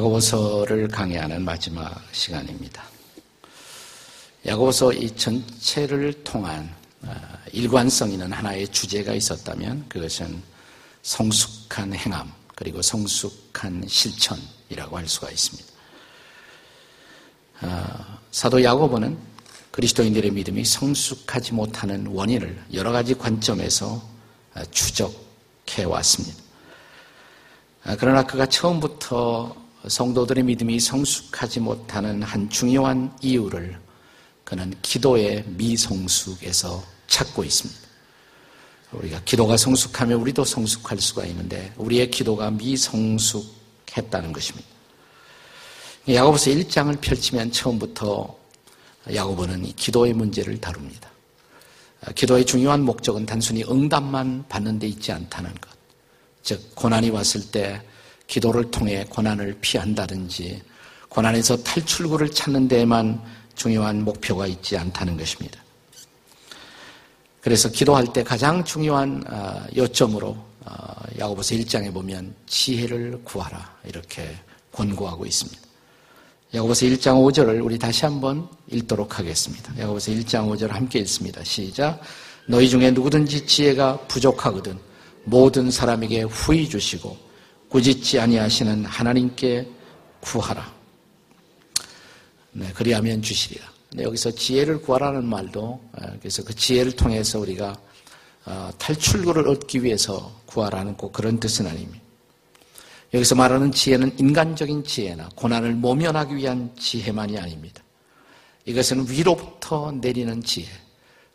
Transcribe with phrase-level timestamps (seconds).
[0.00, 2.82] 야고보서를 강의하는 마지막 시간입니다.
[4.46, 10.42] 야고보서 이 전체를 통한 아, 일관성 있는 하나의 주제가 있었다면 그것은
[11.02, 15.68] 성숙한 행함 그리고 성숙한 실천이라고 할 수가 있습니다.
[17.60, 19.18] 아, 사도 야고보는
[19.70, 24.02] 그리스도인들의 믿음이 성숙하지 못하는 원인을 여러 가지 관점에서
[24.54, 26.42] 아, 추적해 왔습니다.
[27.98, 33.78] 그러나 그가 처음부터 성도들의 믿음이 성숙하지 못하는 한 중요한 이유를
[34.44, 37.80] 그는 기도의 미성숙에서 찾고 있습니다.
[38.92, 44.68] 우리가 기도가 성숙하면 우리도 성숙할 수가 있는데 우리의 기도가 미성숙했다는 것입니다.
[46.08, 48.36] 야고보서 1장을 펼치면 처음부터
[49.14, 51.08] 야고보는 이 기도의 문제를 다룹니다.
[52.14, 55.70] 기도의 중요한 목적은 단순히 응답만 받는 데 있지 않다는 것.
[56.42, 57.82] 즉 고난이 왔을 때
[58.30, 60.62] 기도를 통해 고난을 피한다든지
[61.08, 63.20] 고난에서 탈출구를 찾는 데에만
[63.56, 65.60] 중요한 목표가 있지 않다는 것입니다.
[67.40, 74.36] 그래서 기도할 때 가장 중요한 어, 요점으로 어, 야고보서 1장에 보면 지혜를 구하라 이렇게
[74.72, 75.60] 권고하고 있습니다.
[76.54, 79.76] 야고보서 1장 5절을 우리 다시 한번 읽도록 하겠습니다.
[79.76, 81.42] 야고보서 1장 5절 함께 읽습니다.
[81.42, 82.00] 시작.
[82.46, 84.78] 너희 중에 누구든지 지혜가 부족하거든
[85.24, 87.29] 모든 사람에게 후히 주시고
[87.70, 89.66] 꾸짖지 아니하시는 하나님께
[90.20, 90.70] 구하라.
[92.52, 93.64] 네, 그리하면 주시리라.
[93.92, 97.76] 네, 여기서 지혜를 구하라는 말도 어, 그래서 그 지혜를 통해서 우리가
[98.44, 102.04] 어, 탈출구를 얻기 위해서 구하라는 꼭 그런 뜻은 아닙니다.
[103.14, 107.82] 여기서 말하는 지혜는 인간적인 지혜나 고난을 모면하기 위한 지혜만이 아닙니다.
[108.64, 110.66] 이것은 위로부터 내리는 지혜.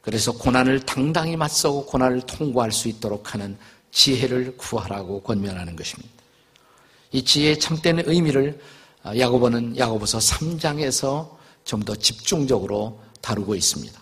[0.02, 3.58] 그래서 고난을 당당히 맞서고 고난을 통과할 수 있도록 하는
[3.92, 6.25] 지혜를 구하라고 권면하는 것입니다.
[7.12, 8.60] 이 지혜의 참된 의미를
[9.04, 11.36] 아, 야고보는 야고보서 3장에서
[11.66, 14.00] 좀 더 집중적으로 다루고 있습니다.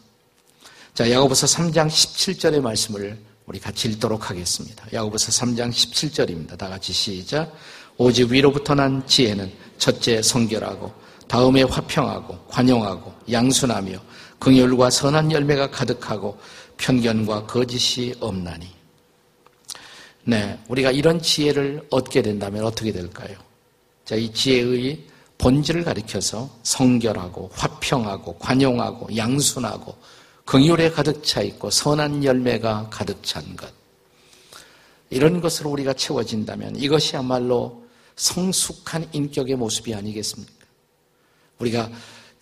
[0.94, 4.86] 자, 야고보서 3장 17절의 말씀을 우리 같이 읽도록 하겠습니다.
[4.94, 6.58] 야고보서 3장 17절입니다.
[6.58, 7.52] 다 같이 시작.
[7.98, 10.92] 오직 위로부터 난 지혜는 첫째 성결하고
[11.28, 13.98] 다음에 화평하고 관용하고 양순하며
[14.40, 16.38] 긍휼과 선한 열매가 가득하고
[16.78, 18.68] 편견과 거짓이 없나니
[20.26, 23.38] 네, 우리가 이런 지혜를 얻게 된다면 어떻게 될까요?
[24.06, 25.04] 자, 이 지혜의
[25.38, 29.96] 본질을 가리켜서 성결하고 화평하고 관용하고 양순하고
[30.46, 33.72] 긍휼에 가득 차 있고 선한 열매가 가득 찬 것.
[35.10, 37.84] 이런 것으로 우리가 채워진다면 이것이야말로
[38.16, 40.66] 성숙한 인격의 모습이 아니겠습니까?
[41.60, 41.90] 우리가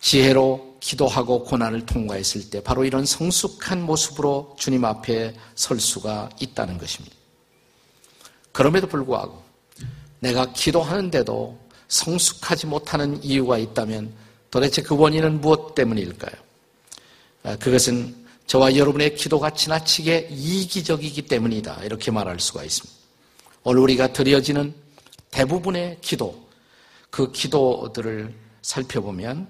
[0.00, 7.21] 지혜로 기도하고 고난을 통과했을 때 바로 이런 성숙한 모습으로 주님 앞에 설 수가 있다는 것입니다.
[8.52, 9.42] 그럼에도 불구하고
[10.20, 11.58] 내가 기도하는데도
[11.88, 14.12] 성숙하지 못하는 이유가 있다면
[14.50, 16.32] 도대체 그 원인은 무엇 때문일까요?
[17.42, 18.14] 아, 그것은
[18.46, 21.84] 저와 여러분의 기도가 지나치게 이기적이기 때문이다.
[21.84, 23.00] 이렇게 말할 수가 있습니다.
[23.64, 24.74] 오늘 우리가 드려지는
[25.30, 26.48] 대부분의 기도,
[27.10, 29.48] 그 기도들을 살펴보면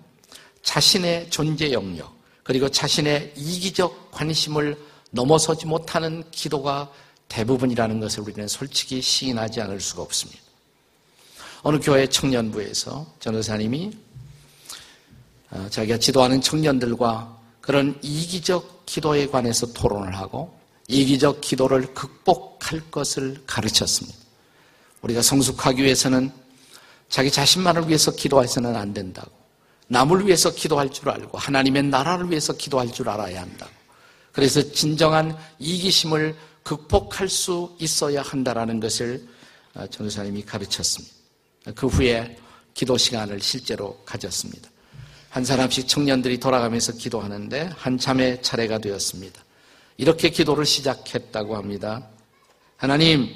[0.62, 4.78] 자신의 존재 영역, 그리고 자신의 이기적 관심을
[5.10, 6.91] 넘어서지 못하는 기도가
[7.32, 10.43] 대부분이라는 것을 우리는 솔직히 시인하지 않을 수가 없습니다.
[11.62, 13.93] 어느 교회 청년부에서 전도사님이
[15.50, 20.54] 어, 자기가 지도하는 청년들과 그런 이기적 기도에 관해서 토론을 하고
[20.88, 24.19] 이기적 기도를 극복할 것을 가르쳤습니다.
[25.00, 26.31] 우리가 성숙하기 위해서는
[27.09, 29.31] 자기 자신만을 위해서 기도해서는 안 된다고.
[29.88, 33.71] 남을 위해서 기도할 줄 알고 하나님의 나라를 위해서 기도할 줄 알아야 한다고.
[34.32, 39.26] 그래서 진정한 이기심을 극복할 수 있어야 한다라는 것을
[39.74, 41.14] 어, 전도사님이 가르쳤습니다.
[41.74, 42.36] 그 후에
[42.74, 44.70] 기도 시간을 실제로 가졌습니다.
[45.30, 49.42] 한 사람씩 청년들이 돌아가면서 기도하는데 한참의 차례가 되었습니다.
[49.97, 52.06] 이렇게 기도를 시작했다고 합니다.
[52.76, 53.30] 하나님,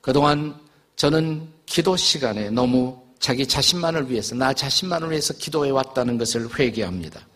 [0.00, 0.58] 그동안
[0.96, 7.26] 저는 기도 시간에 너무 자기 자신만을 위해서, 나 자신만을 위해서 기도해 왔다는 것을 회개합니다.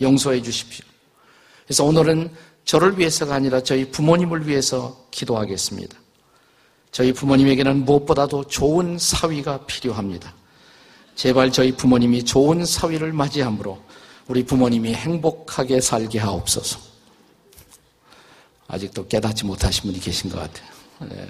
[0.00, 0.84] 용서해 주십시오.
[1.64, 5.96] 그래서 오늘은 저를 위해서가 아니라 저희 부모님을 위해서 기도하겠습니다.
[6.90, 10.34] 저희 부모님에게는 무엇보다도 좋은 사위가 필요합니다.
[11.14, 13.82] 제발 저희 부모님이 좋은 사위를 맞이함으로
[14.28, 16.78] 우리 부모님이 행복하게 살게 하옵소서.
[18.68, 20.68] 아직도 깨닫지 못하신 분이 계신 것 같아요.
[21.10, 21.28] 네.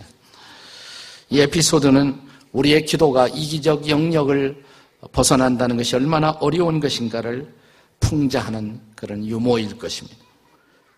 [1.30, 2.20] 이 에피소드는
[2.52, 4.62] 우리의 기도가 이기적 영역을
[5.10, 7.52] 벗어난다는 것이 얼마나 어려운 것인가를
[8.00, 10.21] 풍자하는 그런 유모일 것입니다.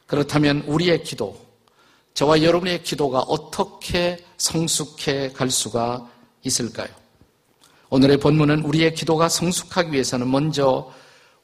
[0.06, 1.38] 그렇다면 우리의 기도,
[2.14, 6.08] 저와 여러분의 기도가 어떻게 성숙해 갈 수가
[6.44, 6.88] 있을까요?
[7.90, 10.92] 오늘의 본문은 우리의 기도가 성숙하기 위해서는 먼저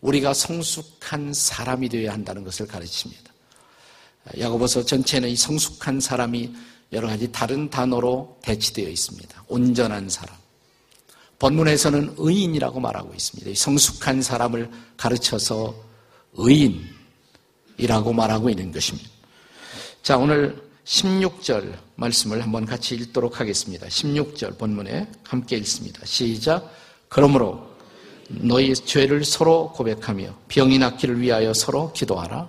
[0.01, 3.33] 우리가 성숙한 사람이 되어야 한다는 것을 가르칩니다.
[4.39, 6.53] 야고보서 전체는 이 성숙한 사람이
[6.93, 9.45] 여러 가지 다른 단어로 대치되어 있습니다.
[9.49, 10.37] 온전한 사람.
[11.39, 13.51] 본문에서는 의인이라고 말하고 있습니다.
[13.55, 15.75] 성숙한 사람을 가르쳐서
[16.35, 17.00] 의인
[17.81, 19.09] 이라고 말하고 있는 것입니다.
[20.03, 23.87] 자, 오늘 16절 말씀을 한번 같이 읽도록 하겠습니다.
[23.87, 26.05] 16절 본문에 함께 읽습니다.
[26.05, 26.71] 시작.
[27.09, 27.69] 그러므로
[28.29, 32.49] 너희 죄를 서로 고백하며 병이 낫기를 위하여 서로 기도하라.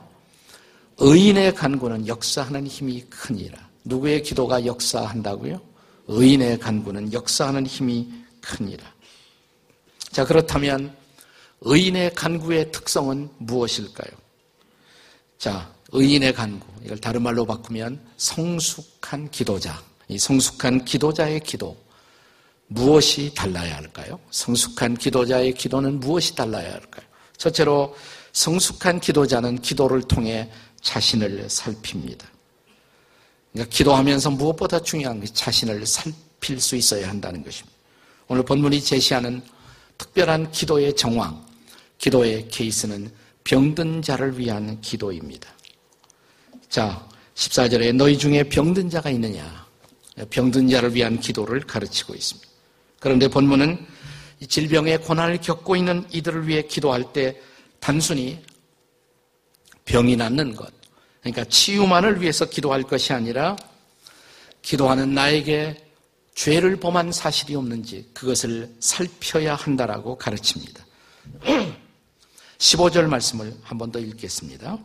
[0.97, 3.57] 의인의 간구는 역사하는 힘이 크니라.
[3.83, 5.59] 누구의 기도가 역사한다고요?
[6.07, 8.11] 의인의 간구는 역사하는 힘이
[8.41, 8.83] 크니라.
[10.11, 10.95] 자, 그렇다면
[11.61, 14.20] 의인의 간구의 특성은 무엇일까요?
[15.41, 16.67] 자, 의인의 간구.
[16.85, 19.83] 이걸 다른 말로 바꾸면 성숙한 기도자.
[20.07, 21.75] 이 성숙한 기도자의 기도.
[22.67, 24.19] 무엇이 달라야 할까요?
[24.29, 27.07] 성숙한 기도자의 기도는 무엇이 달라야 할까요?
[27.37, 27.95] 첫째로
[28.33, 30.47] 성숙한 기도자는 기도를 통해
[30.83, 32.27] 자신을 살핍니다.
[33.51, 37.75] 그러니까 기도하면서 무엇보다 중요한 게 자신을 살필 수 있어야 한다는 것입니다.
[38.27, 39.41] 오늘 본문이 제시하는
[39.97, 41.43] 특별한 기도의 정황,
[41.97, 43.11] 기도의 케이스는
[43.43, 45.49] 병든 자를 위한 기도입니다.
[46.69, 49.65] 자, 14절에 너희 중에 병든 자가 있느냐?
[50.29, 52.47] 병든 자를 위한 기도를 가르치고 있습니다.
[52.99, 53.85] 그런데 본문은
[54.47, 57.39] 질병의 고난을 겪고 있는 이들을 위해 기도할 때
[57.79, 58.39] 단순히
[59.85, 60.71] 병이 낫는 것,
[61.21, 63.55] 그러니까 치유만을 위해서 기도할 것이 아니라
[64.61, 65.83] 기도하는 나에게
[66.35, 70.85] 죄를 범한 사실이 없는지 그것을 살펴야 한다라고 가르칩니다.
[72.61, 74.77] 15절 말씀을 한 번 더 읽겠습니다.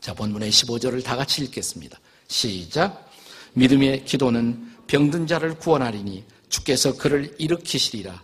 [0.00, 1.98] 자, 본문의 15절을 다 같이 읽겠습니다.
[2.28, 3.10] 시작.
[3.54, 8.22] 믿음의 기도는 병든 자를 구원하리니 주께서 그를 일으키시리라.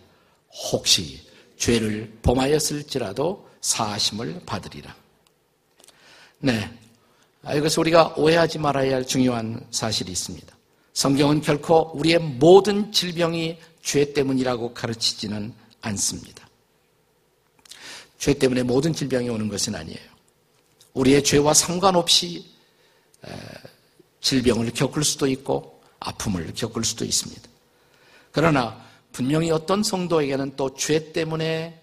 [0.71, 1.21] 혹시
[1.59, 4.95] 죄를 범하였을지라도 사하심을 받으리라.
[6.39, 6.71] 네.
[7.57, 10.57] 이것은 우리가 오해하지 말아야 할 중요한 사실이 있습니다.
[10.93, 16.44] 성경은 결코 우리의 모든 질병이 죄 때문이라고 가르치지는 않습니다.
[18.25, 20.01] 죄 때문에 모든 질병이 오는 것은 아니에요.
[20.95, 22.47] 우리의 죄와 상관없이
[24.23, 27.43] 질병을 겪을 수도 있고 아픔을 겪을 수도 있습니다.
[28.33, 28.83] 그러나
[29.13, 31.79] 분명히 어떤 성도에게는 또 죄 때문에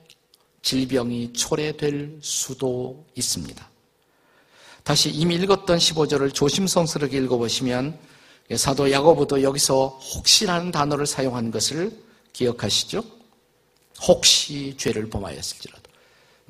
[0.63, 3.69] 질병이 초래될 수도 있습니다.
[4.83, 7.99] 다시 이미 읽었던 15절을 조심성스럽게 읽어보시면
[8.55, 11.95] 사도 야고보도 여기서 혹시라는 단어를 사용한 것을
[12.33, 13.03] 기억하시죠?
[14.07, 15.80] 혹시 죄를 범하였을지라도.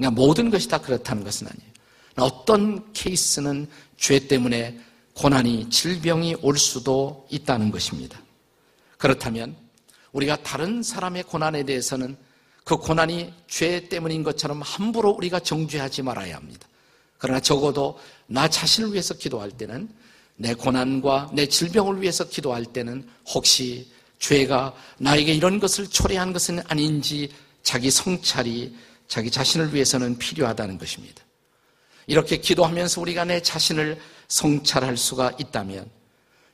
[0.01, 1.71] 그러니까 모든 것이 다 그렇다는 것은 아니에요.
[2.17, 3.67] 어떤 케이스는
[3.97, 4.79] 죄 때문에
[5.13, 8.19] 고난이, 질병이 올 수도 있다는 것입니다.
[8.97, 9.55] 그렇다면
[10.11, 12.17] 우리가 다른 사람의 고난에 대해서는
[12.63, 16.67] 그 고난이 죄 때문인 것처럼 함부로 우리가 정죄하지 말아야 합니다.
[17.19, 19.87] 그러나 적어도 나 자신을 위해서 기도할 때는
[20.35, 27.31] 내 고난과 내 질병을 위해서 기도할 때는 혹시 죄가 나에게 이런 것을 초래한 것은 아닌지
[27.61, 28.75] 자기 성찰이
[29.11, 31.21] 자기 자신을 위해서는 필요하다는 것입니다.
[32.07, 35.85] 이렇게 기도하면서 우리가 내 자신을 성찰할 수가 있다면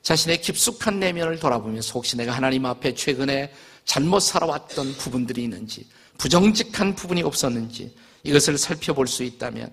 [0.02, 3.52] 자신의 깊숙한 내면을 돌아보면서 혹시 내가 하나님 앞에 최근에
[3.84, 5.86] 잘못 살아왔던 부분들이 있는지
[6.18, 7.94] 부정직한 부분이 없었는지
[8.24, 9.70] 이것을 살펴볼 수 있다면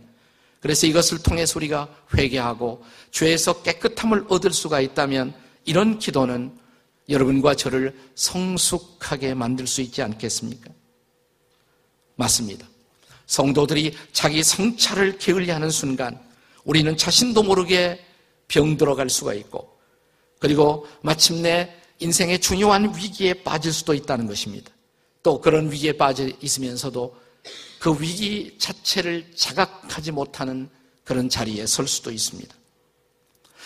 [0.60, 5.34] 그래서 이것을 통해서 우리가 회개하고 죄에서 깨끗함을 얻을 수가 있다면
[5.66, 6.56] 이런 기도는
[7.10, 10.70] 여러분과 저를 성숙하게 만들 수 있지 않겠습니까?
[12.16, 12.68] 맞습니다.
[13.28, 16.20] 성도들이 자기 성찰을 게을리하는 순간
[16.64, 18.04] 우리는 자신도 모르게
[18.48, 19.78] 병들어갈 수가 있고
[20.40, 24.72] 그리고 마침내 인생의 중요한 위기에 빠질 수도 있다는 것입니다.
[25.24, 27.16] 또 그런 위기에 빠져 있으면서도
[27.80, 30.70] 그 위기 자체를 자각하지 못하는
[31.04, 32.54] 그런 자리에 설 수도 있습니다.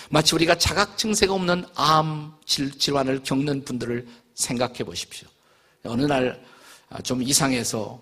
[0.10, 5.28] 마치 우리가 자각 증세가 없는 암 질환을 겪는 분들을 생각해 보십시오.
[5.84, 6.50] 어느 날
[7.04, 8.02] 좀 이상해서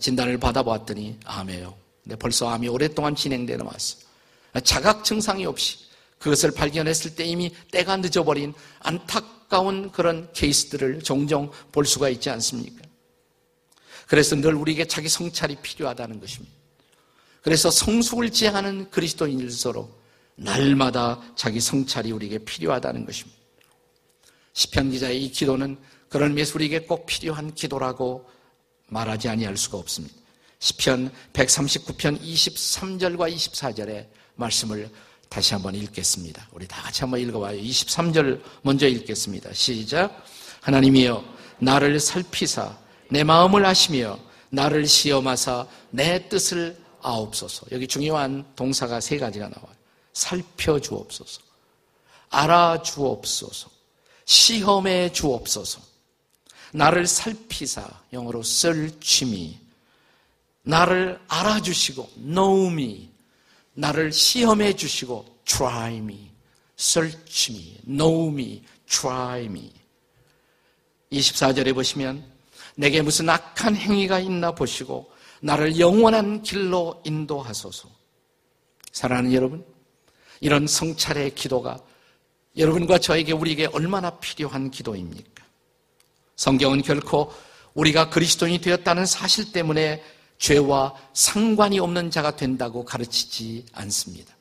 [0.00, 1.76] 진단을 받아보았더니 암이에요.
[2.02, 3.98] 근데 벌써 암이 오랫동안 진행되어 왔어.
[4.62, 5.78] 자각 증상이 없이
[6.18, 12.82] 그것을 발견했을 때 이미 때가 늦어버린 안타까운 그런 케이스들을 종종 볼 수가 있지 않습니까?
[14.06, 16.54] 그래서 늘 우리에게 자기 성찰이 필요하다는 것입니다.
[17.42, 19.88] 그래서 성숙을 지향하는 그리스도인일서로
[20.36, 23.36] 날마다 자기 성찰이 우리에게 필요하다는 것입니다.
[24.52, 25.76] 시편 기자의 이 기도는
[26.08, 28.28] 그런 의미에서 우리에게 꼭 필요한 기도라고
[28.88, 30.14] 말하지 아니할 수가 없습니다.
[30.58, 34.90] 시편 139편 23절과 24절의 말씀을
[35.28, 36.48] 다시 한번 읽겠습니다.
[36.52, 37.60] 우리 다 같이 한번 읽어봐요.
[37.60, 39.52] 23절 먼저 읽겠습니다.
[39.52, 40.24] 시작.
[40.62, 41.24] 하나님이여
[41.58, 42.76] 나를 살피사
[43.10, 44.18] 내 마음을 아시며
[44.50, 47.66] 나를 시험하사 내 뜻을 아옵소서.
[47.72, 49.76] 여기 중요한 동사가 세 가지가 나와요.
[50.12, 51.40] 살펴주옵소서.
[52.30, 53.70] 알아주옵소서.
[54.24, 55.80] 시험해 주옵소서.
[56.72, 59.58] 나를 살피사, 영어로 search me.
[60.62, 63.10] 나를 알아주시고, know me.
[63.74, 66.30] 나를 시험해 주시고, try me.
[66.78, 69.72] search me, know me, try me.
[71.12, 72.24] 24절에 보시면,
[72.74, 77.88] 내게 무슨 악한 행위가 있나 보시고, 나를 영원한 길로 인도하소서.
[78.92, 79.64] 사랑하는 여러분,
[80.40, 81.78] 이런 성찰의 기도가
[82.56, 85.35] 여러분과 저에게 우리에게 얼마나 필요한 기도입니까?
[86.36, 87.32] 성경은 결코
[87.74, 90.02] 우리가 그리스도인이 되었다는 사실 때문에
[90.38, 94.34] 죄와 상관이 없는 자가 된다고 가르치지 않습니다.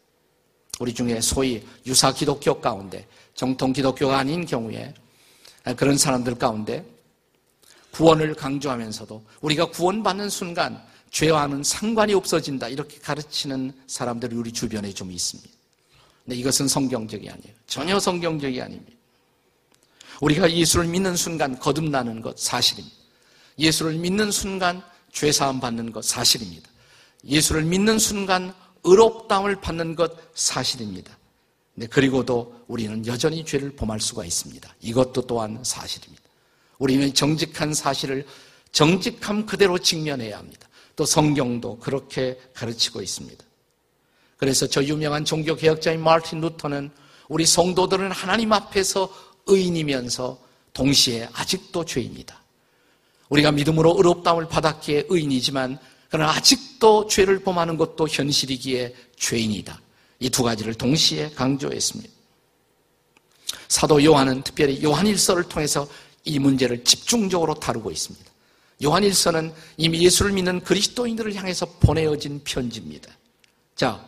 [0.80, 4.94] 우리 중에 소위 유사 기독교 가운데 정통 기독교가 아닌 경우에
[5.78, 6.86] 그런 사람들 가운데
[7.92, 15.50] 구원을 강조하면서도 우리가 구원받는 순간 죄와는 상관이 없어진다 이렇게 가르치는 사람들이 우리 주변에 좀 있습니다.
[16.26, 17.54] 근데 이것은 성경적이 아니에요.
[17.68, 18.95] 전혀 성경적이 아닙니다.
[20.22, 22.96] 우리가 예수를 믿는 순간 거듭나는 것 사실입니다.
[23.60, 26.70] 예수를 믿는 순간 죄사함 받는 것 사실입니다.
[27.26, 28.54] 예수를 믿는 순간
[28.84, 31.18] 의롭다움을 받는 것 사실입니다.
[31.74, 34.74] 네, 그리고도 우리는 여전히 죄를 범할 수가 있습니다.
[34.82, 36.24] 이것도 또한 사실입니다.
[36.78, 38.26] 우리는 정직한 사실을
[38.72, 40.68] 정직함 그대로 직면해야 합니다.
[40.96, 43.44] 또 성경도 그렇게 가르치고 있습니다.
[44.38, 46.92] 그래서 저 유명한 종교 개혁자인 마르틴 루터는
[47.28, 49.12] 우리 성도들은 하나님 앞에서
[49.48, 50.40] 의인이면서
[50.74, 52.42] 동시에 아직도 죄입니다.
[53.30, 59.82] 우리가 믿음으로 의롭다움을 받았기에 의인이지만 그러나 아직도 죄를 범하는 것도 현실이기에 죄인이다.
[60.20, 62.14] 이 두 가지를 동시에 강조했습니다.
[63.68, 65.88] 사도 요한은 특별히 요한일서를 통해서
[66.24, 68.26] 이 문제를 집중적으로 다루고 있습니다.
[68.84, 73.12] 요한일서는 이미 예수를 믿는 그리스도인들을 향해서 보내어진 편지입니다.
[73.76, 74.06] 자,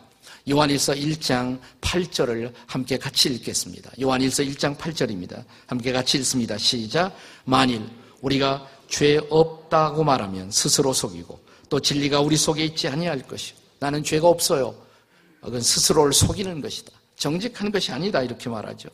[0.48, 3.90] 요한일서 1장 8절을 함께 같이 읽겠습니다.
[4.00, 5.44] 요한일서 1장 8절입니다.
[5.66, 6.56] 함께 같이 읽습니다.
[6.56, 7.14] 시작.
[7.44, 7.82] 만일
[8.22, 11.38] 우리가 죄 없다고 말하면 스스로 속이고
[11.68, 13.56] 또 진리가 우리 속에 있지 아니할 것이요.
[13.78, 14.74] 나는 죄가 없어요.
[15.40, 16.92] 그건 스스로를 속이는 것이다.
[17.16, 18.22] 정직한 것이 아니다.
[18.22, 18.88] 이렇게 말하죠.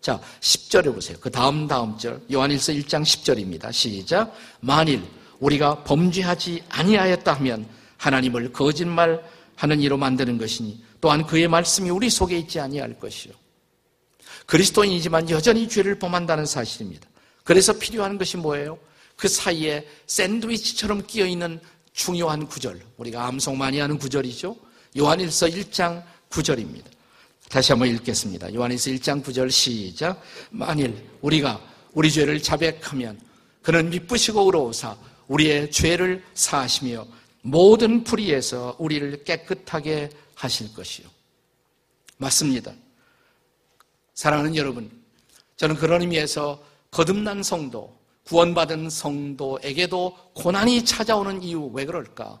[0.00, 1.16] 자, 10절에 보세요.
[1.20, 2.20] 그 다음 다음 절.
[2.30, 3.72] 요한일서 1장 10절입니다.
[3.72, 4.34] 시작.
[4.60, 5.02] 만일
[5.40, 9.22] 우리가 범죄하지 아니하였다 하면 하나님을 거짓말
[9.60, 13.34] 하는 이로 만드는 것이니 또한 그의 말씀이 우리 속에 있지 아니할 것이요.
[14.46, 17.06] 그리스도인이지만 여전히 죄를 범한다는 사실입니다.
[17.44, 18.78] 그래서 필요한 것이 뭐예요?
[19.16, 21.60] 그 사이에 샌드위치처럼 끼어 있는
[21.92, 22.80] 중요한 구절.
[22.96, 24.56] 우리가 암송 많이 하는 구절이죠.
[24.96, 26.84] 요한일서 1장 9절입니다.
[27.50, 28.54] 다시 한번 읽겠습니다.
[28.54, 30.22] 요한일서 1장 9절 시작.
[30.48, 31.60] 만일 우리가
[31.92, 33.20] 우리 죄를 자백하면
[33.60, 34.96] 그는 미쁘시고 의로우사
[35.28, 41.08] 우리의 죄를 사하시며 모든 불의에서 우리를 깨끗하게 하실 것이요.
[42.18, 42.72] 맞습니다.
[44.14, 44.90] 사랑하는 여러분,
[45.56, 52.40] 저는 그런 의미에서 거듭난 성도, 구원받은 성도에게도 고난이 찾아오는 이유 왜 그럴까?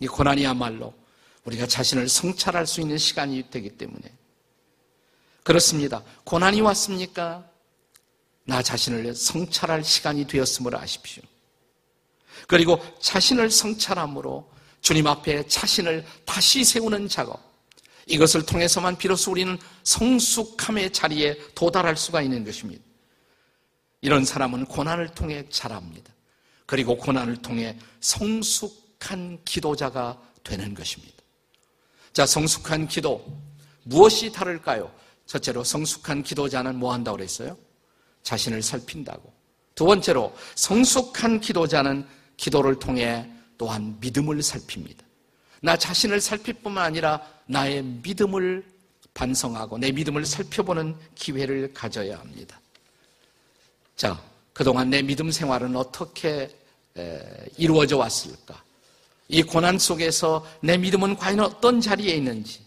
[0.00, 0.92] 이 고난이야말로
[1.44, 4.12] 우리가 자신을 성찰할 수 있는 시간이 되기 때문에
[5.42, 6.02] 그렇습니다.
[6.24, 7.48] 고난이 왔습니까?
[8.44, 11.22] 나 자신을 성찰할 시간이 되었음을 아십시오.
[12.46, 17.40] 그리고 자신을 성찰함으로 주님 앞에 자신을 다시 세우는 작업.
[18.06, 22.82] 이것을 통해서만 비로소 우리는 성숙함의 자리에 도달할 수가 있는 것입니다.
[24.02, 26.12] 이런 사람은 고난을 통해 자랍니다.
[26.66, 31.14] 그리고 고난을 통해 성숙한 기도자가 되는 것입니다.
[32.12, 33.24] 자, 성숙한 기도.
[33.84, 34.92] 무엇이 다를까요?
[35.26, 37.56] 첫째로 성숙한 기도자는 뭐 한다고 그랬어요?
[38.22, 39.32] 자신을 살핀다고.
[39.74, 42.06] 두 번째로 성숙한 기도자는
[42.36, 45.04] 기도를 통해 또한 믿음을 살핍니다.
[45.60, 48.64] 나 자신을 살필 뿐만 아니라 나의 믿음을
[49.14, 52.60] 반성하고 내 믿음을 살펴보는 기회를 가져야 합니다.
[53.96, 54.20] 자,
[54.52, 56.50] 그동안 내 믿음 생활은 어떻게
[57.56, 58.62] 이루어져 왔을까?
[59.28, 62.60] 이 고난 속에서 내 믿음은 과연 어떤 자리에 있는지,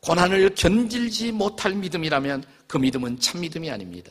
[0.00, 4.10] 고난을 견딜지 못할 믿음이라면 그 믿음은 참 믿음이 아닙니다.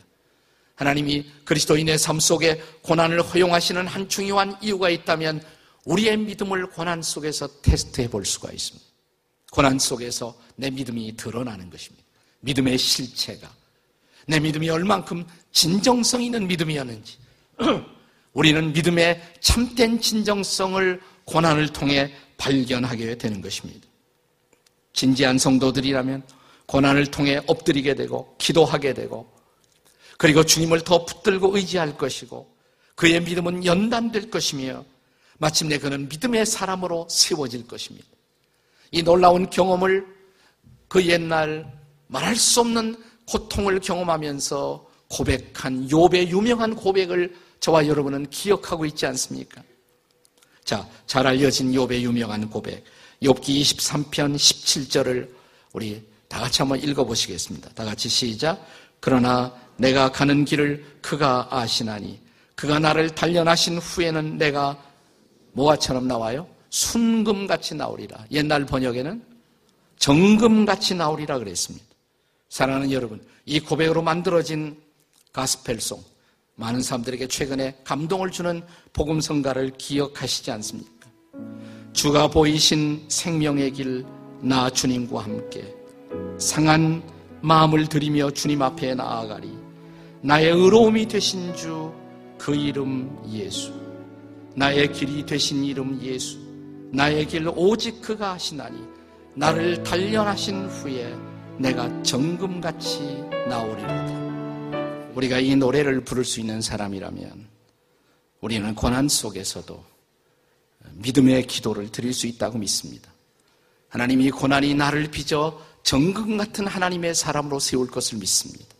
[0.79, 5.43] 하나님이 그리스도인의 삶 속에 고난을 허용하시는 한 중요한 이유가 있다면
[5.83, 8.87] 우리의 믿음을 고난 속에서 테스트해 볼 수가 있습니다.
[9.51, 12.05] 고난 속에서 내 믿음이 드러나는 것입니다.
[12.39, 13.53] 믿음의 실체가.
[14.25, 17.17] 내 믿음이 얼만큼 진정성 있는 믿음이었는지.
[18.31, 23.85] 우리는 믿음의 참된 진정성을 고난을 통해 발견하게 되는 것입니다.
[24.93, 26.23] 진지한 성도들이라면
[26.67, 29.38] 고난을 통해 엎드리게 되고 기도하게 되고
[30.19, 32.53] 그리고 주님을 더 붙들고 의지할 것이고
[32.95, 34.83] 그의 믿음은 연단될 것이며
[35.37, 38.05] 마침내 그는 믿음의 사람으로 세워질 것입니다.
[38.91, 40.05] 이 놀라운 경험을
[40.89, 41.71] 그 옛날
[42.07, 49.63] 말할 수 없는 고통을 경험하면서 고백한 욥의 유명한 고백을 저와 여러분은 기억하고 있지 않습니까?
[50.65, 52.83] 자, 잘 알려진 욥의 유명한 고백.
[53.23, 55.29] 욥기 23편 17절을
[55.71, 57.69] 우리 다 같이 한번 읽어 보시겠습니다.
[57.69, 58.67] 다 같이 시작.
[58.99, 62.19] 그러나 내가 가는 길을 그가 아시나니
[62.55, 64.77] 그가 나를 단련하신 후에는 내가
[65.53, 66.47] 뭐와처럼 나와요?
[66.69, 68.25] 순금같이 나오리라.
[68.31, 69.23] 옛날 번역에는
[69.97, 71.85] 정금같이 나오리라 그랬습니다.
[72.49, 74.77] 사랑하는 여러분, 이 고백으로 만들어진
[75.31, 76.03] 가스펠송,
[76.55, 78.61] 많은 사람들에게 최근에 감동을 주는
[78.93, 81.07] 복음성가를 기억하시지 않습니까?
[81.93, 84.05] 주가 보이신 생명의 길,
[84.41, 85.73] 나 주님과 함께
[86.37, 87.03] 상한
[87.41, 89.58] 마음을 들이며 주님 앞에 나아가리.
[90.21, 91.93] 나의 의로움이 되신 주,
[92.37, 93.71] 그 이름 예수.
[94.53, 96.37] 나의 길이 되신 이름 예수.
[96.91, 98.77] 나의 길 오직 그가 하시나니
[99.35, 101.15] 나를 단련하신 후에
[101.57, 102.99] 내가 정금같이
[103.47, 105.13] 나오리로다.
[105.15, 107.47] 우리가 이 노래를 부를 수 있는 사람이라면
[108.41, 109.83] 우리는 고난 속에서도
[110.95, 113.09] 믿음의 기도를 드릴 수 있다고 믿습니다.
[113.87, 118.78] 하나님이 고난이 나를 빚어 정금 같은 하나님의 사람으로 세울 것을 믿습니다.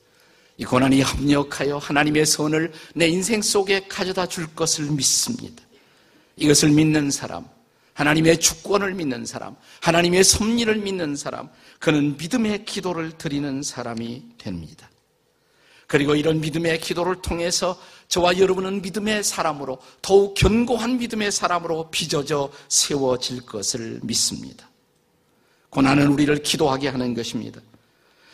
[0.60, 5.64] 이 고난이 합력하여 하나님의 선을 내 인생 속에 가져다 줄 것을 믿습니다.
[6.36, 7.46] 이것을 믿는 사람,
[7.94, 11.48] 하나님의 주권을 믿는 사람, 하나님의 섭리를 믿는 사람,
[11.80, 14.90] 그는 믿음의 기도를 드리는 사람이 됩니다.
[15.88, 23.46] 그리고 이런 믿음의 기도를 통해서 저와 여러분은 믿음의 사람으로 더욱 견고한 믿음의 사람으로 빚어져 세워질
[23.46, 24.70] 것을 믿습니다.
[25.70, 27.62] 고난은 우리를 기도하게 하는 것입니다.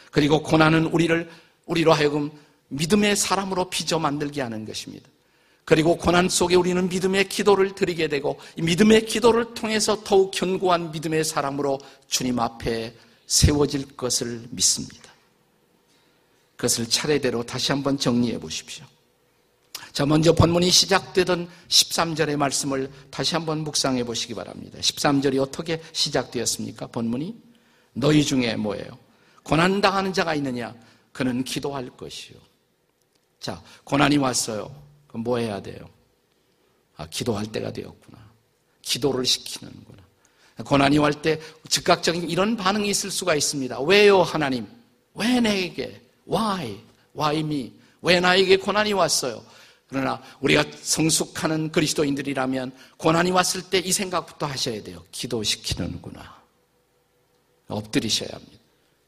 [0.09, 1.29] 그리고 고난은 우리를
[1.65, 2.31] 우리로 하여금
[2.69, 5.09] 믿음의 사람으로 빚어 만들게 하는 것입니다.
[5.65, 11.79] 그리고 고난 속에 우리는 믿음의 기도를 드리게 되고 믿음의 기도를 통해서 더욱 견고한 믿음의 사람으로
[12.07, 15.11] 주님 앞에 세워질 것을 믿습니다.
[16.55, 18.85] 그것을 차례대로 다시 한번 정리해 보십시오.
[19.91, 24.77] 자, 먼저 본문이 시작되던 13절의 말씀을 다시 한번 묵상해 보시기 바랍니다.
[24.79, 26.87] 13절이 어떻게 시작되었습니까?
[26.87, 27.35] 본문이
[27.93, 28.97] 너희 중에 뭐예요?
[29.43, 30.75] 고난당하는 자가 있느냐?
[31.15, 32.37] 그는 기도할 것이요.
[33.39, 34.69] 자, 고난이 왔어요.
[35.07, 35.89] 그럼 뭐 해야 돼요?
[36.97, 38.17] 아, 기도할 때가 되었구나.
[38.81, 40.03] 기도를 시키는구나.
[40.65, 43.79] 고난이 올 때 즉각적인 이런 반응이 있을 수가 있습니다.
[43.83, 44.67] 왜요, 하나님?
[45.13, 46.01] 왜 내게?
[46.29, 46.81] Why?
[47.17, 47.71] Why me?
[48.01, 49.41] 왜 나에게 고난이 왔어요?
[49.87, 55.01] 그러나 우리가 성숙하는 그리스도인들이라면 고난이 왔을 때 이 생각부터 하셔야 돼요.
[55.13, 56.41] 기도시키는구나.
[57.69, 58.54] 엎드리셔야 합니다.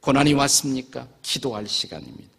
[0.08, 1.06] 고난이 왔습니까?
[1.22, 2.30] 기도할 시간입니다.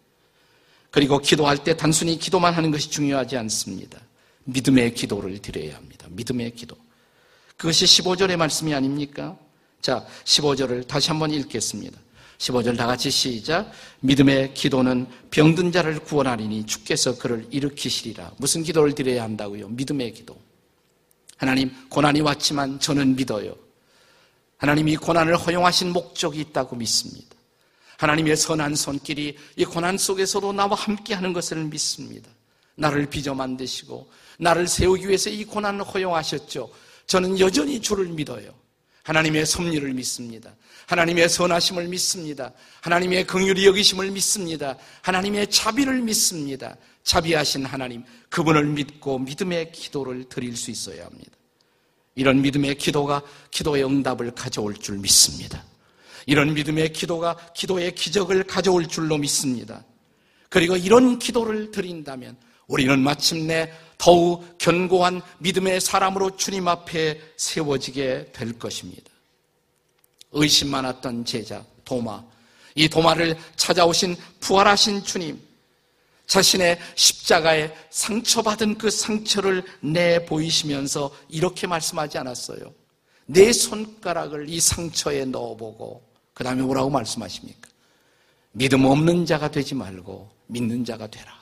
[0.89, 4.01] 그리고 기도할 때 단순히 기도만 하는 것이 중요하지 않습니다.
[4.45, 6.07] 믿음의 기도를 드려야 합니다.
[6.09, 6.75] 믿음의 기도.
[7.57, 9.37] 그것이 15절의 말씀이 아닙니까?
[9.81, 11.95] 자, 15절을 다시 한번 읽겠습니다.
[12.39, 13.71] 15절 다 같이 시작.
[13.99, 18.31] 믿음의 기도는 병든 자를 구원하리니 주께서 그를 일으키시리라.
[18.37, 19.67] 무슨 기도를 드려야 한다고요?
[19.67, 20.35] 믿음의 기도.
[21.37, 23.53] 하나님, 고난이 왔지만 저는 믿어요.
[24.57, 27.38] 하나님이 고난을 허용하신 목적이 있다고 믿습니다.
[27.99, 32.29] 하나님의 선한 손길이 이 고난 속에서도 나와 함께 하는 것을 믿습니다.
[32.75, 34.09] 나를 빚어 만드시고
[34.39, 36.71] 나를 세우기 위해서 이 고난을 허용하셨죠.
[37.07, 38.53] 저는 여전히 주를 믿어요.
[39.03, 40.55] 하나님의 섭리를 믿습니다.
[40.87, 42.53] 하나님의 선하심을 믿습니다.
[42.81, 44.77] 하나님의 긍휼히 여기심을 믿습니다.
[45.01, 46.77] 하나님의 자비를 믿습니다.
[47.03, 51.31] 자비하신 하나님, 그분을 믿고 믿음의 기도를 드릴 수 있어야 합니다.
[52.15, 55.65] 이런 믿음의 기도가 기도의 응답을 가져올 줄 믿습니다.
[56.25, 59.83] 이런 믿음의 기도가 기도의 기적을 가져올 줄로 믿습니다.
[60.49, 69.09] 그리고 이런 기도를 드린다면 우리는 마침내 더욱 견고한 믿음의 사람으로 주님 앞에 세워지게 될 것입니다.
[70.31, 72.23] 의심 많았던 제자 도마,
[72.75, 75.41] 이 도마를 찾아오신 부활하신 주님,
[76.27, 82.71] 자신의 십자가에 상처받은 그 상처를 내 보이시면서 이렇게 말씀하지 않았어요.
[83.25, 86.08] 내 손가락을 이 상처에 넣어보고,
[86.39, 87.69] 그 다음에 뭐라고 말씀하십니까?
[88.53, 91.37] 믿음 없는 자가 되지 말고 믿는 자가 되라.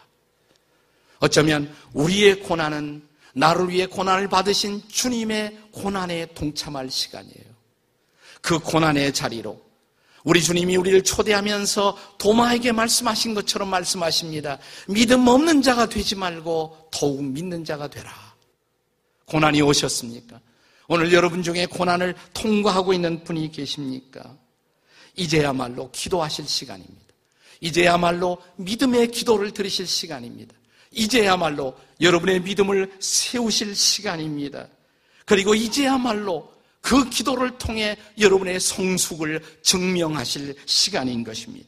[1.20, 7.46] 어쩌면 우리의 고난은 나를 위해 고난을 받으신 주님의 고난에 동참할 시간이에요.
[8.42, 9.62] 그 고난의 자리로
[10.24, 14.58] 우리 주님이 우리를 초대하면서 도마에게 말씀하신 것처럼 말씀하십니다.
[14.88, 18.12] 믿음 없는 자가 되지 말고 더욱 믿는 자가 되라.
[19.26, 20.40] 고난이 오셨습니까?
[20.88, 24.36] 오늘 여러분 중에 고난을 통과하고 있는 분이 계십니까?
[25.18, 27.08] 이제야말로 기도하실 시간입니다.
[27.60, 30.54] 이제야말로 믿음의 기도를 드리실 시간입니다.
[30.92, 34.68] 이제야말로 여러분의 믿음을 세우실 시간입니다.
[35.26, 41.68] 그리고 이제야말로 그 기도를 통해 여러분의 성숙을 증명하실 시간인 것입니다.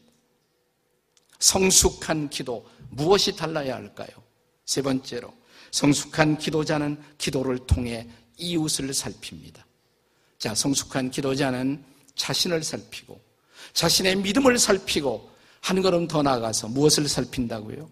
[1.39, 4.09] 성숙한 기도, 무엇이 달라야 할까요?
[4.65, 5.33] 세 번째로,
[5.71, 8.07] 성숙한 기도자는 기도를 통해
[8.37, 9.65] 이웃을 살핍니다.
[10.37, 11.83] 자, 성숙한 기도자는
[12.15, 13.19] 자신을 살피고,
[13.73, 15.29] 자신의 믿음을 살피고,
[15.61, 17.89] 한 걸음 더 나아가서 무엇을 살핀다고요?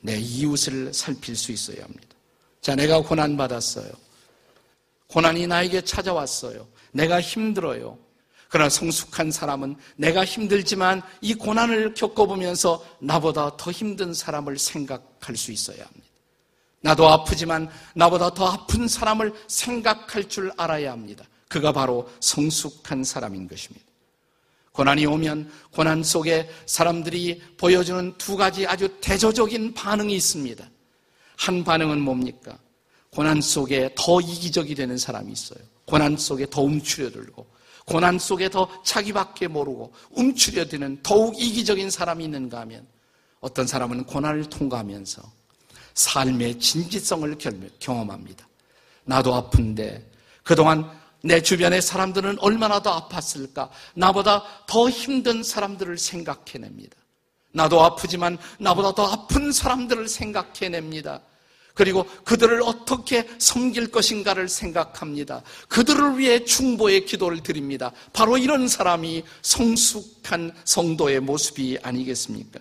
[0.00, 2.08] 내 이웃을 살필 수 있어야 합니다.
[2.60, 3.90] 자, 내가 고난받았어요.
[5.08, 6.66] 고난이 나에게 찾아왔어요.
[6.92, 7.98] 내가 힘들어요.
[8.48, 15.78] 그러나 성숙한 사람은 내가 힘들지만 이 고난을 겪어보면서 나보다 더 힘든 사람을 생각할 수 있어야
[15.84, 16.06] 합니다.
[16.80, 21.24] 나도 아프지만 나보다 더 아픈 사람을 생각할 줄 알아야 합니다.
[21.48, 23.83] 그가 바로 성숙한 사람인 것입니다.
[24.74, 30.68] 고난이 오면 고난 속에 사람들이 보여주는 두 가지 아주 대조적인 반응이 있습니다.
[31.36, 32.58] 한 반응은 뭡니까?
[33.10, 35.60] 고난 속에 더 이기적이 되는 사람이 있어요.
[35.86, 37.46] 고난 속에 더 움츠려들고,
[37.86, 42.84] 고난 속에 더 자기밖에 모르고 움츠려드는 더욱 이기적인 사람이 있는가 하면
[43.38, 45.22] 어떤 사람은 고난을 통과하면서
[45.94, 47.38] 삶의 진지성을
[47.78, 48.48] 경험합니다.
[49.04, 50.10] 나도 아픈데
[50.42, 50.90] 그동안
[51.24, 53.70] 내 주변의 사람들은 얼마나 더 아팠을까?
[53.94, 56.96] 나보다 더 힘든 사람들을 생각해냅니다.
[57.50, 61.22] 나도 아프지만 나보다 더 아픈 사람들을 생각해냅니다.
[61.72, 65.42] 그리고 그들을 어떻게 섬길 것인가를 생각합니다.
[65.68, 67.90] 그들을 위해 중보의 기도를 드립니다.
[68.12, 72.60] 바로 이런 사람이 성숙한 성도의 모습이 아니겠습니까?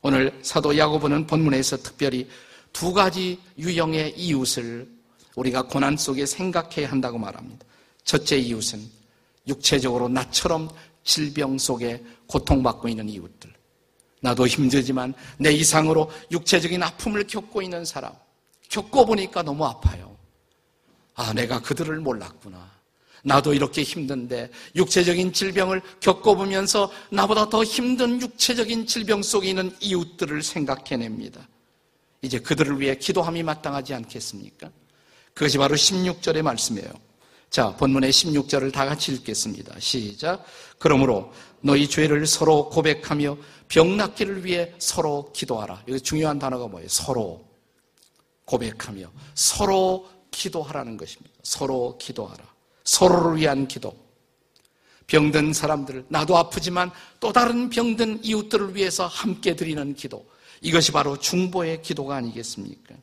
[0.00, 2.28] 오늘 사도 야고보는 본문에서 특별히
[2.72, 4.95] 두 가지 유형의 이웃을
[5.36, 7.64] 우리가 고난 속에 생각해야 한다고 말합니다.
[8.04, 8.80] 첫째 이웃은
[9.46, 10.68] 육체적으로 나처럼
[11.04, 13.52] 질병 속에 고통받고 있는 이웃들.
[14.20, 18.12] 나도 힘들지만 내 이상으로 육체적인 아픔을 겪고 있는 사람.
[18.68, 20.16] 겪어보니까 너무 아파요.
[21.14, 22.76] 아, 내가 그들을 몰랐구나.
[23.22, 31.46] 나도 이렇게 힘든데 육체적인 질병을 겪어보면서 나보다 더 힘든 육체적인 질병 속에 있는 이웃들을 생각해냅니다.
[32.22, 34.70] 이제 그들을 위해 기도함이 마땅하지 않겠습니까?
[35.36, 36.88] 그것이 바로 16절의 말씀이에요.
[37.50, 39.78] 자, 본문의 16절을 다 같이 읽겠습니다.
[39.78, 40.42] 시작.
[40.78, 43.36] 그러므로 너희 죄를 서로 고백하며
[43.68, 45.82] 병 낫기를 위해 서로 기도하라.
[45.88, 46.88] 여기 중요한 단어가 뭐예요?
[46.88, 47.44] 서로
[48.46, 51.34] 고백하며 서로 기도하라는 것입니다.
[51.42, 52.42] 서로 기도하라.
[52.84, 53.94] 서로를 위한 기도.
[55.06, 60.26] 병든 사람들, 나도 아프지만 또 다른 병든 이웃들을 위해서 함께 드리는 기도.
[60.62, 62.94] 이것이 바로 중보의 기도가 아니겠습니까?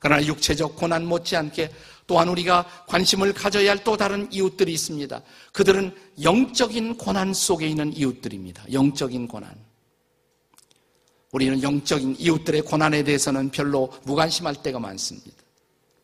[0.00, 1.70] 그러나 육체적 고난 못지않게
[2.06, 5.22] 또한 우리가 관심을 가져야 할 또 다른 이웃들이 있습니다.
[5.52, 8.64] 그들은 영적인 고난 속에 있는 이웃들입니다.
[8.72, 9.54] 영적인 고난.
[11.30, 15.36] 우리는 영적인 이웃들의 고난에 대해서는 별로 무관심할 때가 많습니다.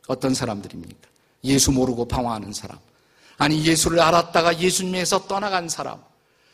[0.07, 1.09] 어떤 사람들입니까?
[1.45, 2.79] 예수 모르고 방황하는 사람.
[3.37, 6.01] 아니, 예수를 알았다가 예수님에서 떠나간 사람.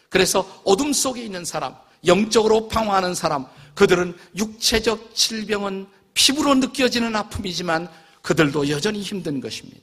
[0.08, 1.74] 그래서 어둠 속에 있는 사람.
[2.06, 3.46] 영적으로 방황하는 사람.
[3.74, 7.88] 그들은 육체적 질병은 피부로 느껴지는 아픔이지만
[8.22, 9.80] 그들도 여전히 힘든 것입니다.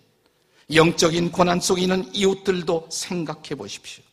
[0.74, 4.04] 영적인 고난 속에 있는 이웃들도 생각해 보십시오.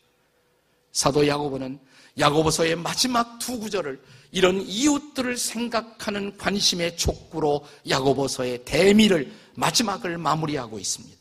[0.92, 1.78] 사도 야고보는
[2.18, 4.00] 야고보서의 마지막 두 구절을
[4.32, 11.16] 이런 이웃들을 생각하는 관심의 촉구로 야고보서의 대미를 마지막을 마무리하고 있습니다.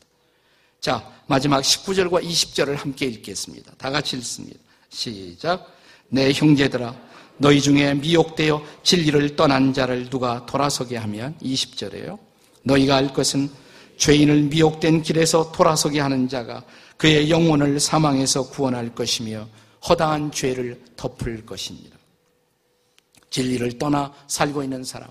[0.80, 3.72] 자, 마지막 19절과 20절을 함께 읽겠습니다.
[3.76, 4.58] 다 같이 읽습니다.
[4.88, 5.74] 시작.
[6.08, 6.94] 내 형제들아
[7.38, 12.18] 너희 중에 미혹되어 진리를 떠난 자를 누가 돌아서게 하면 20절에요.
[12.62, 13.50] 너희가 알 것은
[13.98, 16.64] 죄인을 미혹된 길에서 돌아서게 하는 자가
[16.96, 19.48] 그의 영혼을 사망해서 구원할 것이며
[19.88, 21.96] 허다한 죄를 덮을 것입니다.
[23.30, 25.10] 진리를 떠나 살고 있는 사람,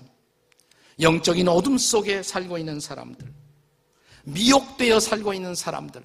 [1.00, 3.32] 영적인 어둠 속에 살고 있는 사람들,
[4.24, 6.02] 미혹되어 살고 있는 사람들,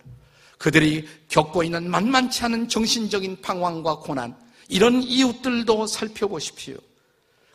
[0.60, 4.38] 그들이 겪고 있는 만만치 않은 정신적인 방황과 고난,
[4.72, 6.78] 이런 이웃들도 살펴보십시오.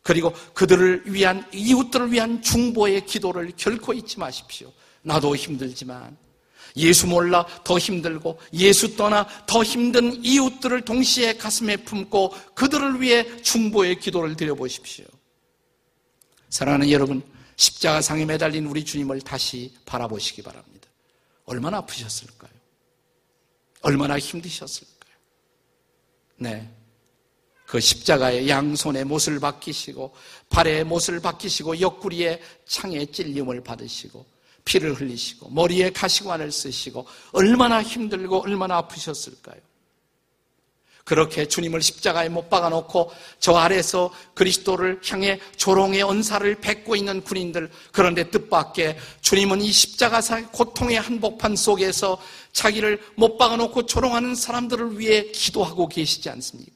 [0.03, 4.73] 그리고 그들을 위한, 이웃들을 위한 중보의 기도를 결코 잊지 마십시오.
[5.03, 6.17] 나도 힘들지만
[6.77, 13.99] 예수 몰라 더 힘들고 예수 떠나 더 힘든 이웃들을 동시에 가슴에 품고 그들을 위해 중보의
[13.99, 15.07] 기도를 드려보십시오.
[16.51, 17.23] 사랑하는 여러분,
[17.57, 20.89] 십자가상에 매달린 우리 주님을 다시 바라보시기 바랍니다.
[21.47, 22.51] 얼마나 아프셨을까요?
[23.81, 25.15] 얼마나 힘드셨을까요?
[26.37, 26.71] 네.
[27.67, 30.15] 그 십자가의 양손에 못을 박히시고
[30.49, 34.25] 발에 못을 박히시고 옆구리에 창에 찔림을 받으시고
[34.65, 39.57] 피를 흘리시고 머리에 가시관을 쓰시고 얼마나 힘들고 얼마나 아프셨을까요?
[41.05, 47.71] 그렇게 주님을 십자가에 못 박아 놓고 저 아래서 그리스도를 향해 조롱의 언사를 뱉고 있는 군인들
[47.93, 52.21] 그런데 뜻밖의 주님은 이 십자가사 고통의 한복판 속에서
[52.53, 56.76] 자기를 못 박아 놓고 조롱하는 사람들을 위해 기도하고 계시지 않습니까?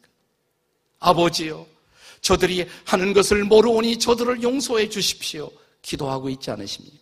[1.01, 1.67] 아버지요
[2.21, 5.51] 저들이 하는 것을 모르오니 저들을 용서해 주십시오.
[5.83, 6.99] 기도하고 있지 않으십니까?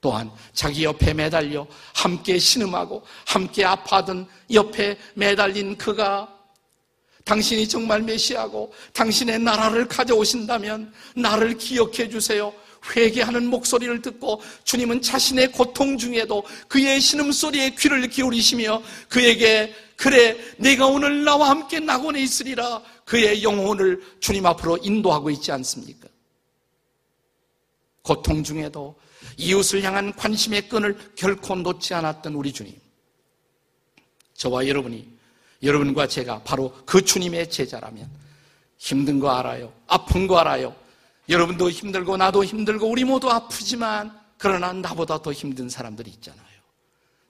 [0.00, 6.36] 또한 자기 옆에 매달려 함께 신음하고 함께 아파하던 옆에 매달린 그가
[7.24, 12.52] 당신이 정말 메시하고 당신의 나라를 가져오신다면 나를 기억해 주세요.
[12.94, 21.24] 회개하는 목소리를 듣고 주님은 자신의 고통 중에도 그의 신음소리에 귀를 기울이시며 그에게 그래 내가 오늘
[21.24, 26.08] 나와 함께 낙원에 있으리라 그의 영혼을 주님 앞으로 인도하고 있지 않습니까?
[28.02, 28.96] 고통 중에도
[29.36, 32.74] 이웃을 향한 관심의 끈을 결코 놓지 않았던 우리 주님.
[34.34, 35.06] 저와 여러분이,
[35.62, 38.08] 여러분과 제가 바로 그 주님의 제자라면
[38.78, 39.72] 힘든 거 알아요.
[39.86, 40.74] 아픈 거 알아요.
[41.30, 46.44] 여러분도 힘들고 나도 힘들고 우리 모두 아프지만 그러나 나보다 더 힘든 사람들이 있잖아요.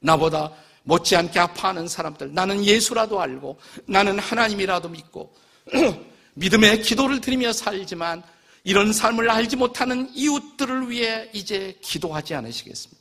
[0.01, 0.51] 나보다
[0.85, 2.33] 못지않게 아파하는 사람들.
[2.33, 5.35] 나는 예수라도 알고 나는 하나님이라도 믿고
[6.35, 8.23] 믿음의 기도를 드리며 살지만
[8.65, 13.01] 이런 삶을 알지 못하는 이웃들을 위해 이제 기도하지 않으시겠습니까?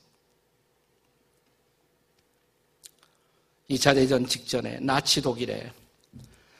[3.70, 5.72] 2차 대전 직전에 나치 독일에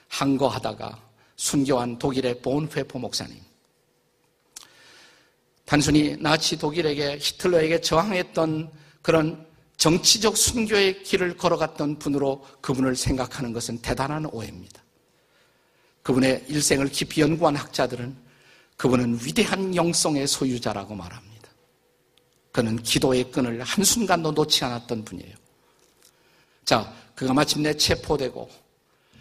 [0.08, 0.98] 항거하다가
[1.36, 3.49] 순교한 독일의 본회포 목사님.
[5.70, 14.26] 단순히 나치 독일에게 히틀러에게 저항했던 그런 정치적 순교의 길을 걸어갔던 분으로 그분을 생각하는 것은 대단한
[14.32, 14.82] 오해입니다.
[16.02, 18.16] 그분의 일생을 깊이 연구한 학자들은
[18.76, 21.48] 그분은 위대한 영성의 소유자라고 말합니다.
[22.50, 25.36] 그는 기도의 끈을 한순간도 놓지 않았던 분이에요.
[26.64, 28.50] 자, 그가 마침내 체포되고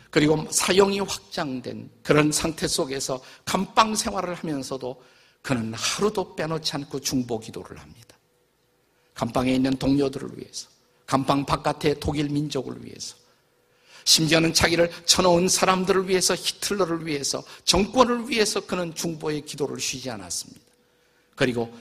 [0.09, 4.99] 그리고 사형이 확장된 그런 상태 속에서 감방 생활을 하면서도
[5.41, 8.17] 그는 하루도 빼놓지 않고 중보 기도를 합니다.
[9.13, 10.69] 감방에 있는 동료들을 위해서,
[11.05, 13.15] 감방 바깥의 독일 민족을 위해서,
[14.05, 20.61] 심지어는 자기를 쳐놓은 사람들을 위해서 히틀러를 위해서 정권을 위해서 그는 중보의 기도를 쉬지 않았습니다.
[21.35, 21.71] 그리고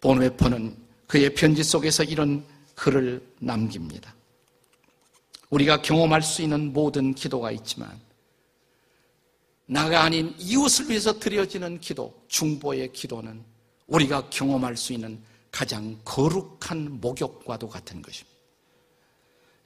[0.00, 0.76] 본웨퍼는
[1.06, 4.14] 그의 편지 속에서 이런 글을 남깁니다.
[5.50, 8.00] 우리가 경험할 수 있는 모든 기도가 있지만
[9.72, 13.42] 나가 아닌 이웃을 위해서 드려지는 기도, 중보의 기도는
[13.86, 15.18] 우리가 경험할 수 있는
[15.50, 18.36] 가장 거룩한 목욕과도 같은 것입니다.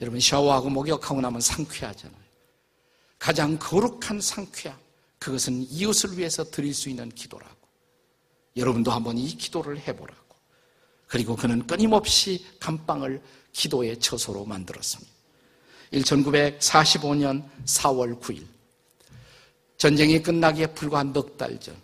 [0.00, 2.20] 여러분 샤워하고 목욕하고 나면 상쾌하잖아요.
[3.18, 4.78] 가장 거룩한 상쾌함.
[5.18, 7.56] 그것은 이웃을 위해서 드릴 수 있는 기도라고.
[8.56, 10.36] 여러분도 한번 이 기도를 해보라고.
[11.08, 13.20] 그리고 그는 끊임없이 감방을
[13.52, 15.12] 기도의 처소로 만들었습니다.
[15.90, 18.55] 1945년 4월 9일.
[19.76, 21.76] 전쟁이 끝나기에 불과 넉달 전.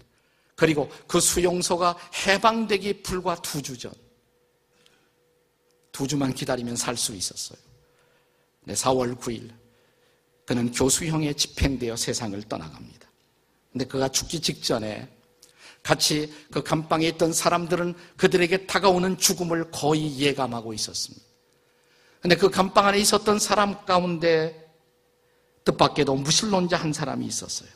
[0.54, 3.92] 그리고 그 수용소가 해방되기 불과 두 주 전.
[5.92, 7.58] 두 주만 기다리면 살 수 있었어요.
[8.66, 9.50] 4월 9일
[10.46, 13.10] 그는 교수형에 집행되어 세상을 떠나갑니다.
[13.72, 15.08] 근데 그가 죽기 직전에
[15.82, 21.24] 같이 그 감방에 있던 사람들은 그들에게 다가오는 죽음을 거의 예감하고 있었습니다.
[22.20, 24.70] 근데 그 감방 안에 있었던 사람 가운데
[25.64, 27.68] 뜻밖에도 무신론자 한 사람이 있었어요.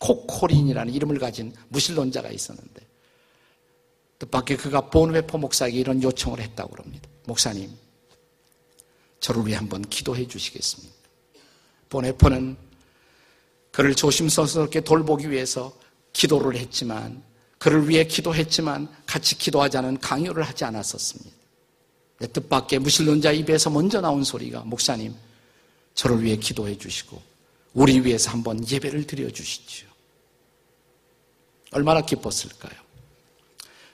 [0.00, 2.86] 코코린이라는 이름을 가진 무신론자가 있었는데
[4.18, 7.08] 뜻밖의 그가 본회포 목사에게 이런 요청을 했다고 합니다.
[7.24, 7.70] 목사님,
[9.20, 10.94] 저를 위해 한번 기도해 주시겠습니까?
[11.88, 12.56] 보네포는
[13.70, 15.72] 그를 조심스럽게 돌보기 위해서
[16.12, 17.22] 기도를 했지만
[17.58, 21.30] 그를 위해 기도했지만 같이 기도하자는 강요를 하지 않았었습니다.
[22.32, 25.14] 뜻밖의 무신론자 입에서 먼저 나온 소리가 목사님
[25.94, 27.20] 저를 위해 기도해 주시고
[27.74, 29.89] 우리 위해서 한번 예배를 드려 주시죠.
[31.72, 32.72] 얼마나 기뻤을까요?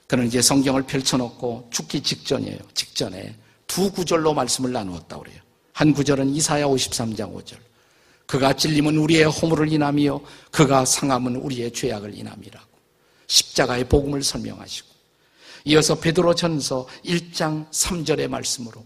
[0.07, 2.59] 그는 이제 성경을 펼쳐놓고 죽기 직전이에요.
[2.75, 3.37] 직전에
[3.67, 5.41] 두 구절로 말씀을 나누었다 그래요.
[5.73, 7.57] 한 구절은 이사야 53장 5절.
[8.27, 12.67] 그가 찔림은 우리의 허물을 인하며 그가 상함은 우리의 죄악을 인함이라고.
[13.27, 14.89] 십자가의 복음을 설명하시고
[15.65, 18.85] 이어서 베드로 전서 1장 3절의 말씀으로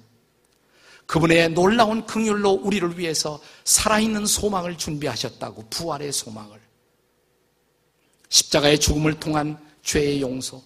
[1.06, 6.58] 그분의 놀라운 긍휼로 우리를 위해서 살아있는 소망을 준비하셨다고 부활의 소망을
[8.30, 10.62] 십자가의 죽음을 통한 죄의 용서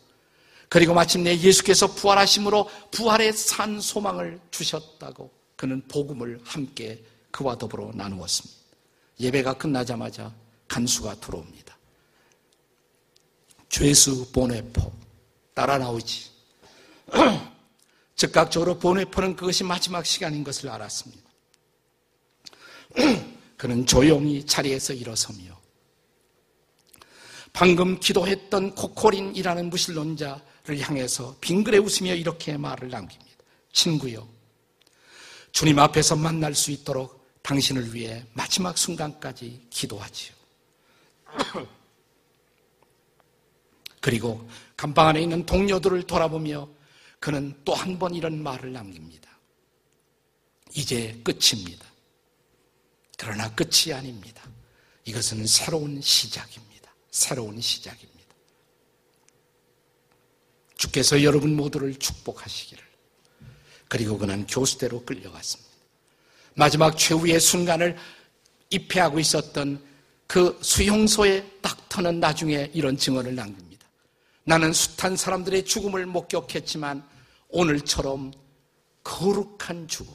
[0.68, 8.62] 그리고 마침내 예수께서 부활하심으로 부활의 산 소망을 주셨다고 그는 복음을 함께 그와 더불어 나누었습니다.
[9.20, 10.32] 예배가 끝나자마자
[10.68, 11.76] 간수가 들어옵니다.
[13.68, 14.92] 죄수 보네포
[15.54, 16.30] 따라 나오지.
[18.16, 21.30] 즉각적으로 보네포는 그것이 마지막 시간인 것을 알았습니다.
[23.56, 25.63] 그는 조용히 자리에서 일어서며
[27.54, 33.30] 방금 기도했던 코코린이라는 무신론자를 향해서 빙그레 웃으며 이렇게 말을 남깁니다.
[33.72, 34.28] 친구요.
[35.52, 40.34] 주님 앞에서 만날 수 있도록 당신을 위해 마지막 순간까지 기도하지요.
[44.00, 46.68] 그리고 감방 안에 있는 동료들을 돌아보며
[47.20, 49.30] 그는 또 한 번 이런 말을 남깁니다.
[50.74, 51.86] 이제 끝입니다.
[53.16, 54.42] 그러나 끝이 아닙니다.
[55.04, 56.73] 이것은 새로운 시작입니다.
[57.14, 58.34] 새로운 시작입니다.
[60.74, 62.82] 주께서 여러분 모두를 축복하시기를.
[63.86, 65.70] 그리고 그는 교수대로 끌려갔습니다.
[66.56, 67.96] 마지막 최후의 순간을
[68.70, 69.80] 입회하고 있었던
[70.26, 73.86] 그 수용소에 딱 터는 나중에 이런 증언을 남깁니다.
[74.42, 77.08] 나는 숱한 사람들의 죽음을 목격했지만
[77.48, 78.32] 오늘처럼
[79.04, 80.12] 거룩한 죽음,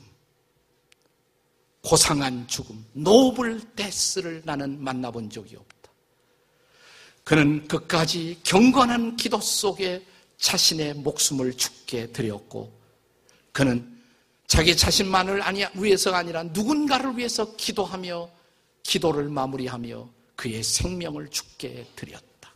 [1.81, 5.78] 고상한 죽음, 노블 데스를 나는 만나본 적이 없다.
[7.29, 10.03] 그는 끝까지 경건한 기도 속에
[10.39, 12.73] 자신의 목숨을 죽게 드렸고,
[13.51, 14.01] 그는
[14.47, 18.27] 자기 자신만을 아니, 위해서가 아니라 누군가를 위해서 기도하며
[18.81, 22.51] 기도를 마무리하며 그의 생명을 죽게 드렸다.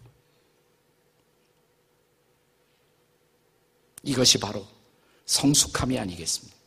[4.01, 4.67] 이것이 바로
[5.27, 6.57] 성숙함이 아니겠습니까?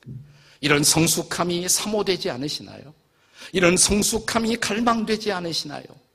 [0.61, 2.95] 이런 성숙함이 사모되지 않으시나요?
[3.53, 6.06] 이런 성숙함이 갈망되지 않으시나요?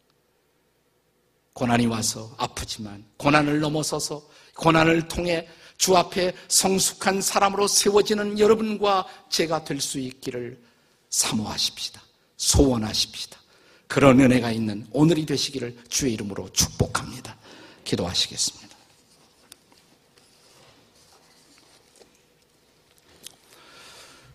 [1.54, 9.82] 고난이 와서 아프지만 고난을 넘어서서 고난을 통해 주 앞에 성숙한 사람으로 세워지는 여러분과 제가 될
[9.82, 10.62] 수 있기를
[11.10, 12.02] 사모하십시다.
[12.38, 13.40] 소원하십시다.
[13.88, 17.36] 그런 은혜가 있는 오늘이 되시기를 주의 이름으로 축복합니다.
[17.84, 18.78] 기도하시겠습니다.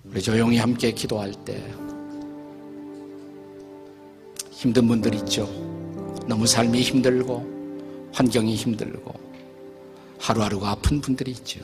[0.05, 1.57] 우리 조용히 함께 기도할 때
[4.51, 5.76] 힘든 분들 있죠.
[6.27, 9.15] 너무 삶이 힘들고 환경이 힘들고
[10.19, 11.61] 하루하루가 아픈 분들이 있죠.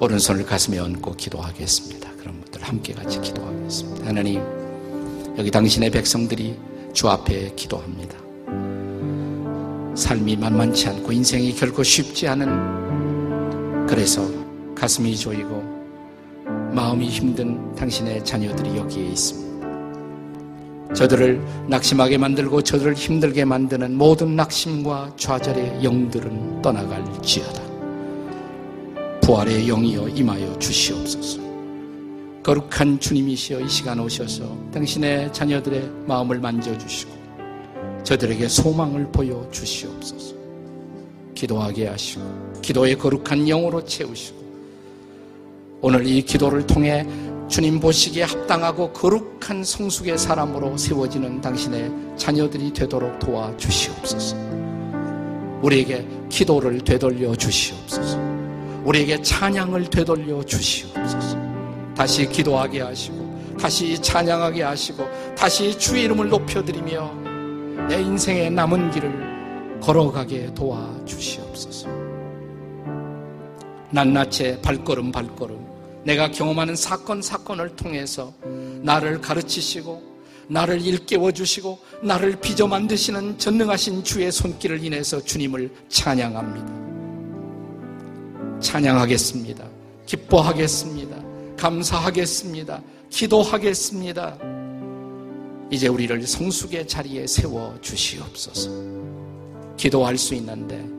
[0.00, 2.10] 오른손을 가슴에 얹고 기도하겠습니다.
[2.16, 4.06] 그런 분들 함께 같이 기도하겠습니다.
[4.06, 4.40] 하나님,
[5.38, 6.56] 여기 당신의 백성들이
[6.92, 8.18] 주 앞에 기도합니다.
[9.96, 14.28] 삶이 만만치 않고 인생이 결코 쉽지 않은 그래서
[14.74, 15.62] 가슴이 조이고
[16.72, 19.43] 마음이 힘든 당신의 자녀들이 여기에 있습니다.
[20.94, 27.62] 저들을 낙심하게 만들고 저들을 힘들게 만드는 모든 낙심과 좌절의 영들은 떠나갈지어다.
[29.20, 31.42] 부활의 영이여 임하여 주시옵소서.
[32.44, 37.12] 거룩한 주님이시여 이 시간 오셔서 당신의 자녀들의 마음을 만져주시고
[38.04, 40.36] 저들에게 소망을 보여 주시옵소서.
[41.34, 42.22] 기도하게 하시고
[42.62, 44.44] 기도의 거룩한 영으로 채우시고
[45.80, 47.06] 오늘 이 기도를 통해
[47.48, 54.36] 주님 보시기에 합당하고 거룩한 성숙의 사람으로 세워지는 당신의 자녀들이 되도록 도와주시옵소서.
[55.62, 58.18] 우리에게 기도를 되돌려 주시옵소서.
[58.84, 61.38] 우리에게 찬양을 되돌려 주시옵소서.
[61.94, 67.14] 다시 기도하게 하시고, 다시 찬양하게 하시고, 다시 주의 이름을 높여드리며
[67.88, 71.88] 내 인생의 남은 길을 걸어가게 도와주시옵소서.
[73.90, 75.63] 낱낱이 발걸음 발걸음
[76.04, 78.34] 내가 경험하는 사건 사건을 통해서
[78.82, 80.14] 나를 가르치시고
[80.48, 86.84] 나를 일깨워 주시고 나를 빚어 만드시는 전능하신 주의 손길을 인해서 주님을 찬양합니다.
[88.60, 89.64] 찬양하겠습니다.
[90.06, 91.16] 기뻐하겠습니다.
[91.56, 92.82] 감사하겠습니다.
[93.08, 94.38] 기도하겠습니다.
[95.70, 98.70] 이제 우리를 성숙의 자리에 세워 주시옵소서.
[99.76, 100.93] 기도할 수 있는데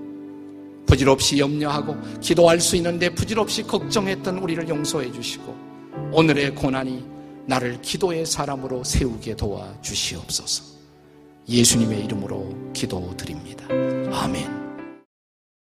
[0.86, 5.56] 부질없이 염려하고 기도할 수 있는데 부질없이 걱정했던 우리를 용서해 주시고
[6.12, 7.04] 오늘의 고난이
[7.48, 10.76] 나를 기도의 사람으로 세우게 도와 주시옵소서.
[11.48, 13.66] 예수님의 이름으로 기도드립니다.
[14.12, 14.65] 아멘.